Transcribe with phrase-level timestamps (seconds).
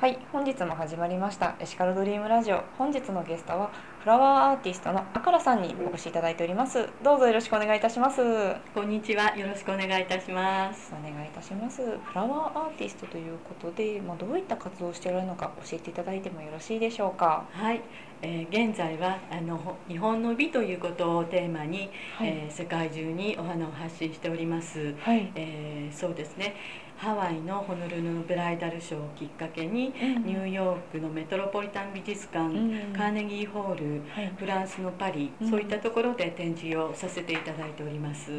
[0.00, 9.36] はい本日も始まりましたエシカルドリームラジオ本日のゲストはフラワーアーティストのあからさんにお越しいただいておりますどうぞよろしくお願いいたしますおこんにちは。
[9.36, 10.90] よろしくお願いいたします。
[10.92, 17.82] 願いいたしますフラワーアーティストということで、まあ、どういった活動をしておられるのか教えていただいてもよろしいでしょうかはい、
[18.22, 24.94] えー現在はあのほ日本の美ということをテーマに、はいえー世界中にお花を発信しております。
[25.00, 26.54] はい、えーそうですね。
[27.00, 29.94] ハワイのホノルルのブライダルショーをきっかけに、
[30.26, 32.92] ニューヨークのメトロポリタン美術館、うん。
[32.92, 34.30] カーネギーホール、はい。
[34.36, 35.50] フランスのパリ、うん。
[35.50, 38.32] そういったところで展示をさせていただいております。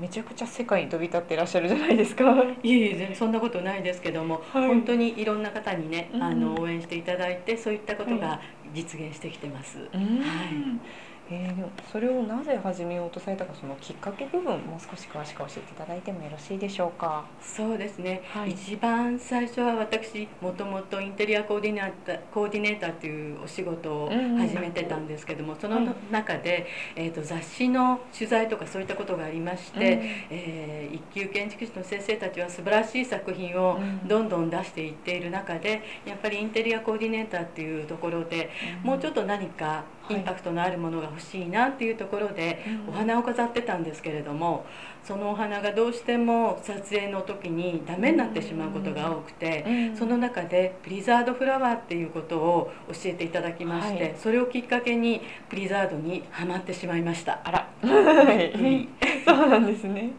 [0.00, 2.24] めちゃくちゃ世界に飛び立っていらっしゃるじゃないですか。
[2.62, 4.68] いえいえ全然そんなことないですけども、はい。
[4.68, 6.22] 本当にいろんな方にね、うん。
[6.22, 8.40] あの応援していただいてそういったことはが
[8.72, 9.78] 実現してきてます。
[9.92, 10.20] うん。
[10.20, 17.24] はいえーでもそれをなぜ始めようとされたかそのきっかけ部分もう少し詳しく教えていただいてもよろしいでしょうか？
[17.40, 18.50] そうですね、はい。
[18.50, 34.08] 一番最初は私もともとインテリアコーディネーターコーディネーターというお仕事を始めてたんですけども、そのはい中で、えー、と雑誌の取材とかそういったことがありまして、えー一級建築士の先生たちは素晴らしい作品をうん。
[34.08, 38.50] どんどん出していっている中でやっぱりインテリアコーディネーターっていうところで
[38.82, 42.94] もうちょっと何かインパクトのあるものが欲しいなっていうところで、うん。
[42.94, 44.64] お花を飾ってたんですけれども
[45.04, 49.96] そのお花がどうしても撮影の時にダメになってしまうことが多くて、うん。
[49.96, 54.14] その中でプリザードフラワーっていうことを教えていただきまして、はい。
[54.16, 57.40] それをきっかけにプリザードにはまってしまいました。
[57.44, 57.68] あら。
[59.24, 60.10] そうなんですね。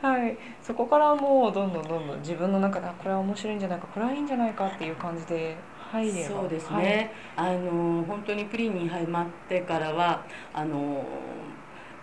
[0.00, 0.36] はい。
[0.62, 5.56] そこからもうどんどんどんどん自分の中であこれは面白いんじゃないかこれはいいんじゃないかっていう感じで
[6.02, 6.28] 入れば。
[6.28, 11.04] そうですね、あの本当にプリンにはまってからはあの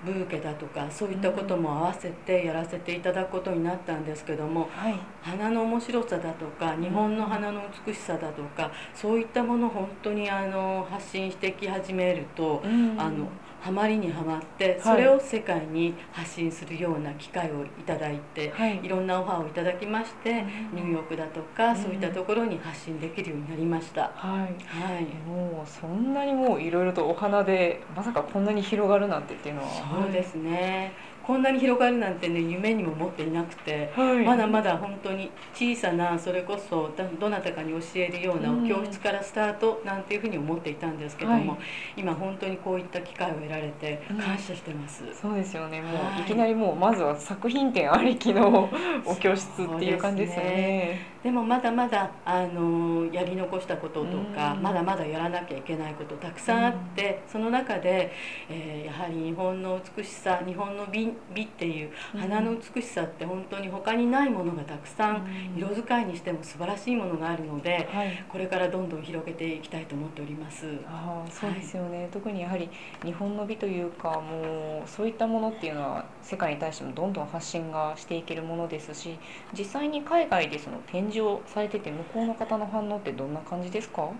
[0.05, 12.99] ブーケだとかそういったことも合わせてやらせていただくことになったんですけどもはい、はい花の面白さだとか日本の花の美しさだとかそういったものを本当にあの発信していき始めると、うん。
[12.99, 13.27] あの
[13.61, 14.81] ハマりにはまってはい。
[14.81, 18.79] それを世界に発信するような機会をいただいて、はい。
[18.83, 20.77] い、ろんなオファーをいただきまして、うん。
[20.77, 21.75] ニューヨークだとか、うん。
[21.77, 24.11] そういったところに発信できるようになりました。
[24.15, 24.65] はい。
[24.65, 25.05] はい。
[25.07, 34.25] えもうそんなにもういろいろとお花でまさかこんなに広がるなんてっていうのはそうですね、こんなに広がるなんてね夢にも思っていなくて、はい。
[34.25, 41.59] まだまだ本当に小さなそれこそだどなたかに教えるような教室からスタートなんていうふうに思っていたんですけども、はい。
[41.97, 44.17] 今本当にこういった機会を得られてうん。
[44.17, 45.13] 感謝してます。
[45.15, 45.81] そうですよね。
[45.81, 46.21] もう、はい。
[46.21, 48.71] い、きなりもうまずは作品展ありきの
[49.05, 51.10] お教室っていう感じですよね。
[51.23, 54.61] でもまだまだあのやり残したこととか、うん。
[54.63, 58.11] まだまだやらなきゃいけないことたくさんあって、その中で、
[58.49, 65.19] えーやはり日本の美しさ日本の美美っていう花の美しさって本当に他にないものがたくさん、う
[65.55, 65.57] ん。
[65.57, 68.25] 色使いにしても素晴らしいものがあるので、はい。
[68.27, 70.65] これからどんどん広げていきたいと思っております。
[70.87, 72.69] ああそうですよね、特にやはり
[73.03, 79.17] 日本の美というかもうそういったものっていうのは世界に対してもどんどん発信がしていけるものですし
[79.57, 84.17] 実際に海外でその展示をされてて向こうの方の反応ってどんな感じですか、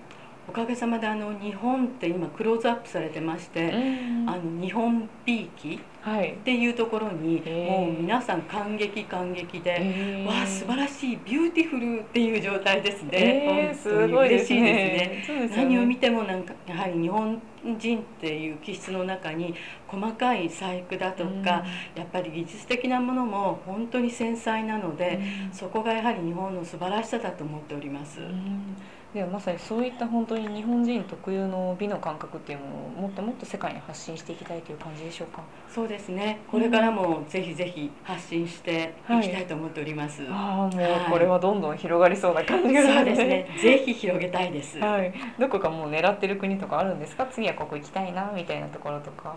[0.52, 3.72] おかげさまであの日本って今クローズアップされてまして、
[4.28, 6.34] あの日本美意はい。
[6.34, 10.26] っていうところにもう皆さん感激感激で、え。
[10.28, 15.48] ーわあ素晴らしいビューティフルっていう状態ですね、えーす本当に嬉しいですね。
[15.48, 15.56] ね。
[15.56, 17.42] 何を見てもなんかやはり日本
[17.80, 19.56] 人っていう気質の中に
[19.88, 21.64] 細かい細工だとか、
[21.96, 28.20] やっぱり技術的なものも本当に繊細なので、うんそこがやはり日本の素晴らしさだと思っております。
[28.20, 28.76] うん
[29.14, 35.42] ではまさにそういった本当に日本人特有の美の感覚っていうのをもっともっと世界に発信していきたいという感じでしょうか。
[35.70, 40.24] そうですねこれからもぜひぜひ発信していきたいと思っております。
[40.30, 43.50] ああもうはいこれはどんどん広がりそうな感じがそうですね。
[43.62, 44.80] ぜひ広げたいです。
[44.80, 47.26] はい、どこかもう狙ってる国とかあるんですか？
[47.26, 49.36] 次はここ行きたいなみたいなところとか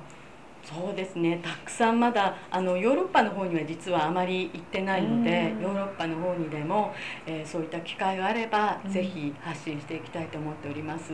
[0.65, 1.41] そうですね。
[1.43, 6.95] たくさんまだあのヨーロッパの方には実はあまり行ってないのでうん、ヨーロッパの方にでも、
[7.27, 8.91] えーそういった機会があれば、うん。
[8.91, 11.13] ぜひ発信していきたいと思っております。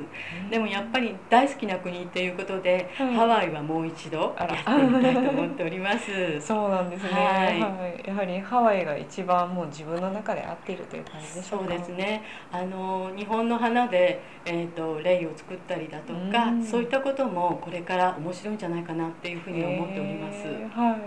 [0.50, 3.14] でもやっぱり大好きな国っていうことで、はい。
[3.14, 6.40] ハワイはもう一度やってみたいと思っております。
[6.40, 7.60] そうなんですね、はい。
[7.60, 8.08] はい。
[8.08, 11.68] やはりハワイが一番もう自分の中で合っているという感じでしょうか。
[11.68, 12.22] そうですね。
[12.52, 16.64] あの日本の花でえっ、とレイを作ったりだとか、うん。
[16.64, 20.42] そういったこともこれから面白いんじゃないかなっていうふうに思っております。
[20.44, 21.00] えーはいはい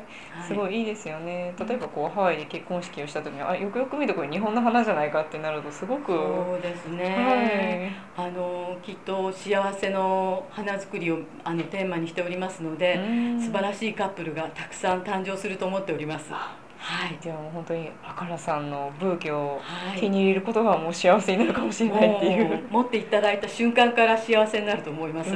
[0.47, 7.95] すごいいいですよね例えばこうハワイで結婚式をした時にあよくよく見るとこれ日本の花じゃないかってなるとすごくそうですね。
[8.17, 16.31] あのきっと幸せの花作りをあのテーマにしておりますので、はい、素晴らしいカップルがたくさん誕生すると思っております。
[16.83, 17.17] ははい。
[17.21, 19.99] じゃあもう本当にあからさんのブーケをはい。
[19.99, 22.49] 手に入れることがもう幸せになるかもしれないっていう。
[22.49, 25.31] もう持っていただいた瞬間から幸せになると思います。
[25.31, 25.35] す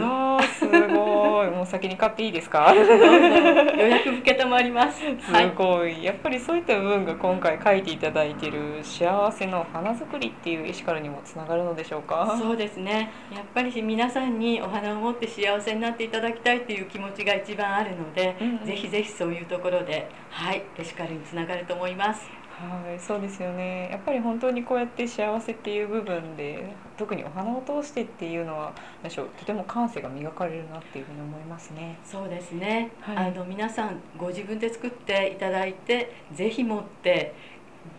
[0.68, 1.50] ごい。
[1.52, 2.74] もう先に買っていいですか？
[2.74, 5.00] 予約受けたまります？
[5.00, 5.54] すはい。
[5.56, 6.04] ごい。
[6.04, 12.38] やっぱりそういった部分が今回書いていただいている幸せの花作りっていうエシカルにもつながるのでしょうか？
[12.40, 13.12] そうですね。
[13.34, 18.66] やっぱり皆さんにお花を持って幸せになっていただきたいっていう気持ちが一番あるので、うんうん。
[18.66, 22.30] ぜひぜひそういうところではいエシカルにつながると思います。
[22.58, 23.88] はいそうですよね。
[23.92, 26.66] やっぱり本当にこうやって幸せっていう部分で
[26.98, 28.74] 特にお花を通してっていうのは
[29.04, 32.00] 何でしょうとても感性が磨かれるなっていうふうに思いますね。
[32.04, 33.18] そうですね、はい。
[33.18, 37.36] あの皆さんご自分で作っていただいてぜひ持って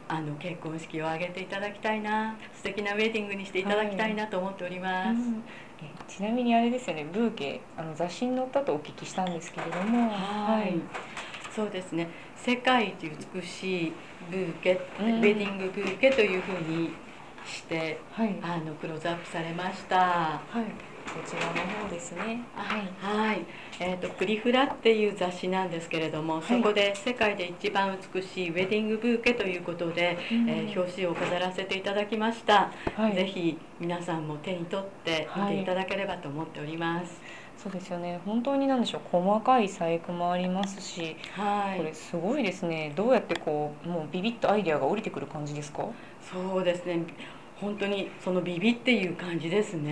[0.09, 2.35] あの結婚式を挙げていただきたいな。
[2.53, 5.45] 素敵なウェディングにしていただきたいなと思っております、うん。
[5.81, 7.07] えちなみにあれですよね。
[7.13, 10.11] ブーケあの雑誌に載ったとお聞きしたんですけれども。
[10.11, 10.75] はい、
[11.59, 12.07] そうですね。
[12.37, 13.93] 世界一美しい
[14.31, 15.07] ブーケ、うん。
[15.07, 16.91] ウェディングブーケというふうに
[17.45, 18.37] してはい。
[18.41, 19.97] あのクローズアップされました。
[19.97, 20.63] はい。
[21.09, 22.45] こちらの方ですね。
[22.55, 22.89] はい。
[23.01, 23.45] はい、
[23.81, 26.43] えー、とクリフラっていう雑誌なんですけれども、い。
[26.43, 30.49] そこで世界で一番美しいウェディングブーケということで、うん。
[30.49, 33.15] えー表紙を飾らせていただきました、はい。
[33.17, 37.21] ぜひ皆さんも手に取って見ていただければと思っております
[37.63, 38.21] そうですよね。
[38.25, 39.01] 本当に何でしょう。
[39.11, 41.79] 細かい細工もありますしはい。
[41.79, 42.93] これすごいですね。
[42.95, 45.85] どうやってこうもうビビッとアイデアが降りてくる感じですか？
[46.21, 47.01] そうですね。
[47.61, 49.91] 本当にそのビビっていう感じですね。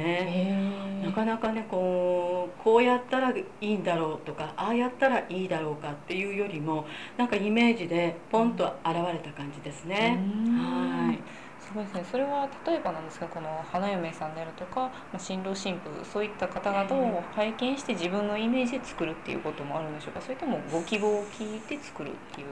[1.03, 6.87] へなかなかねこうこうやったらいいんだろうとかああやったらいいだろうかっていうよりも
[7.17, 10.17] なんかイメージでポンと現れた感じですね。
[10.49, 11.19] はい
[11.67, 12.05] すごいですね。
[12.11, 20.21] それは例えばなんですがこの花嫁さんであるとか、まあ、新郎新婦そういった方々を拝見して自分のイメージで作るっていうこともあるんでしょうか？
[20.21, 22.47] それともご希望を聞いて作るっていう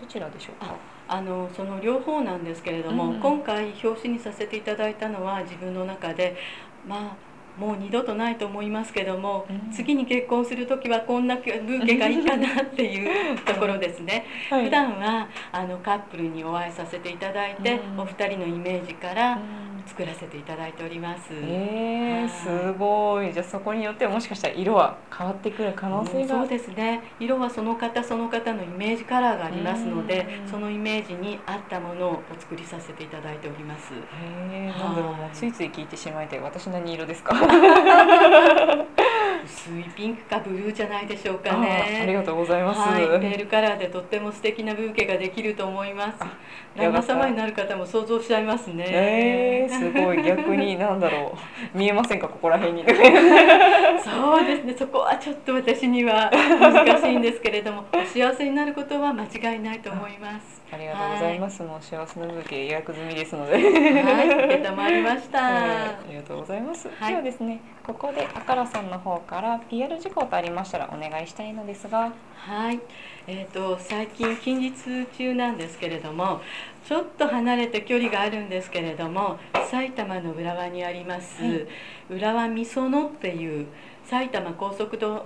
[0.00, 0.74] どちらでしょうか？
[1.08, 3.20] あのその両方なんですけれども、うん。
[3.20, 6.36] 今回表紙にさせていただいたのは自分の中で
[6.86, 9.72] まあもう二度とないと思いますけども、うん。
[9.72, 14.24] 次に結婚する時はこんなブーケがいいかなっていう ところですね。
[14.50, 14.64] はい。
[14.64, 18.00] 普段はあのカップルにお会いさせていただいて、うん。
[18.00, 21.28] お二人のイメージからうん作らせていただいております。
[21.32, 22.28] えー、はい。
[22.28, 23.32] すごい。
[23.32, 26.28] じゃあそこによってはもしかしたら色は変わってくる可能性が。
[26.28, 27.02] そうですね。
[27.20, 30.50] 色はその方その方のイメージカラーがありますのでうん。
[30.50, 33.92] そのイメージに合ったものをお作りさせていただいております。
[33.94, 33.96] へ
[34.52, 37.34] えなんだろうもうついつい聞いてしまいたい私何色ですか？
[39.44, 46.18] 薄いピンクかブルーじゃないでしょうかあーありねがとうございます、はい、ペールカラーでとっても素敵なブーケができると思います。
[46.76, 48.84] 旦那様になる方も想像しちゃいますね。
[48.88, 51.36] えー、すごい逆になんだろ
[51.74, 51.76] う。
[51.78, 52.28] 見えませんか？
[52.28, 52.84] ここら辺に。
[54.02, 54.74] そうですね。
[54.76, 56.30] そこはちょっと私には
[56.60, 60.62] 難しいんですけれどもお幸せになることは間違いないと思います。
[60.72, 63.52] ありがとうございます、もう幸せのブーケ予約済みですので。
[63.52, 63.62] はい。
[64.64, 65.54] 承りました、はい。
[65.60, 67.12] ありがとうございます、はい。
[67.12, 72.12] ではですねここであからさんの方から PR 事項とありましたらお願いしたいのですが。
[72.36, 72.80] はい、
[73.28, 76.40] えー、と最近近日中なんですけれども
[76.84, 79.38] ちょっと離れて距離があるんですけれども
[79.70, 81.66] 埼玉の浦和にあります、はい。
[82.10, 83.66] 浦和みそのっていう
[84.04, 85.24] 埼玉高速道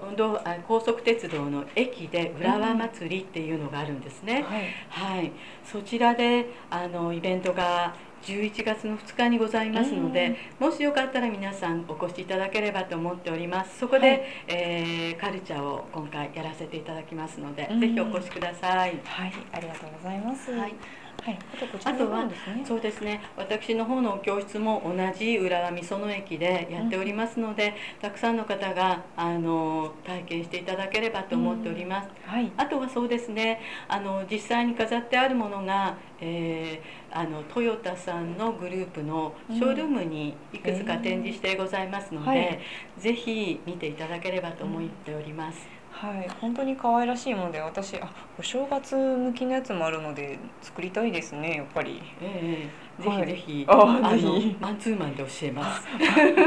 [0.69, 4.43] 高速鉄道の駅で浦和祭りっていうのがあるんですね。
[4.43, 5.17] はい。
[5.17, 5.33] はい、
[5.65, 13.79] そちらであのイベントが11月の2日にございますので、もしよかったら皆さんお越しいただければと思っております。
[13.79, 14.23] そこで、はい。
[14.49, 17.81] えーカルチャーを今回やらせていただきますので、うん。
[17.81, 19.01] ぜひお越しください。
[19.05, 19.33] はい。
[19.53, 20.53] ありがとうございます。
[20.53, 20.75] はい
[21.21, 22.65] はい、あとこちらの方ですね。
[22.65, 23.21] そうですね。
[23.37, 32.09] 私の方の教室も同じ浦和美園駅でやっておりますので、たくさんの方があの体験していただければと思っております。
[32.25, 32.53] はい。
[32.57, 33.61] あとはそうですね。
[33.89, 42.61] あの実際に飾ってあるものが、えーあのトヨタさんのグループのショールームにいくつか展示してございますので、はい。
[42.99, 45.76] ぜひ見ていただければと思っております。
[45.99, 52.03] はい、本当に可愛らしいもので私あお正月向きのやつもあるので作りたいですねやっぱり。
[52.21, 53.27] ええぜはい。
[53.27, 54.57] ひぜひ、あのぜひ。
[54.61, 55.87] マンツーマンで教えます。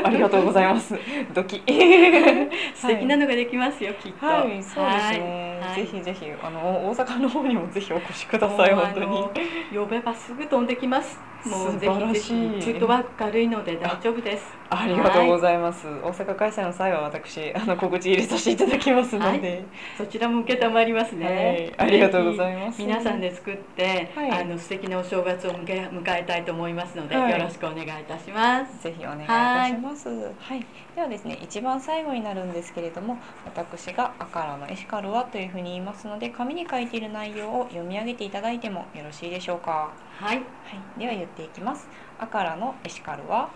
[0.03, 0.95] ありがとうございます。
[1.33, 1.61] ドキ。
[2.73, 4.25] 素敵なのができますよ、きっと。
[4.25, 5.75] はい、そうですね、はい。
[5.75, 9.29] ぜひぜひあの大阪の方にもぜひお越しください本当に。
[9.71, 11.28] 呼べばすぐ飛んできます。
[11.45, 14.43] もう素ぜひぜひフットワーク軽いので大丈夫です。
[14.69, 15.87] ありがとうございます。
[15.87, 19.63] 大阪開催の際は私 あの告知入れさせていただきますので、
[19.97, 21.89] そちらも承りますね、はい。
[21.89, 22.81] ありがとうございます。
[22.81, 24.31] 皆さんで作って、はい。
[24.31, 27.31] あの素敵なお正月を迎え迎えたいと思いますので、はい。
[27.31, 28.83] よろしくお願いいたします。
[28.83, 30.09] ぜひお願いいたします。
[30.09, 30.65] はい、
[30.99, 33.15] ではですね、一番最後になるんですけれども、
[33.45, 39.93] 私がアカラのエシカルはというふうに言いますので、紙に書いている内容を読み上げていただいてもよろしいでしょうか。
[40.19, 40.39] はい。
[40.39, 41.87] はい、では言っていきます。
[42.17, 43.49] アカラのエシカルは、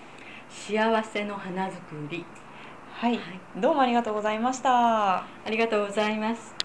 [0.47, 2.25] 幸せの花作り。
[3.01, 3.21] はい、はい。
[3.59, 5.17] どうもありがとうございました。
[5.17, 6.62] ありがとうございます